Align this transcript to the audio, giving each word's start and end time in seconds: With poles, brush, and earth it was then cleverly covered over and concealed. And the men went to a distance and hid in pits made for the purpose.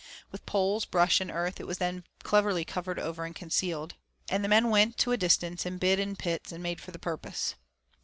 With 0.31 0.47
poles, 0.47 0.83
brush, 0.85 1.21
and 1.21 1.29
earth 1.29 1.59
it 1.59 1.67
was 1.67 1.77
then 1.77 2.05
cleverly 2.23 2.65
covered 2.65 2.97
over 2.97 3.23
and 3.23 3.35
concealed. 3.35 3.93
And 4.31 4.43
the 4.43 4.47
men 4.49 4.71
went 4.71 4.97
to 4.97 5.11
a 5.11 5.15
distance 5.17 5.63
and 5.63 5.79
hid 5.79 5.99
in 5.99 6.15
pits 6.15 6.51
made 6.51 6.81
for 6.81 6.89
the 6.89 6.97
purpose. 6.97 7.53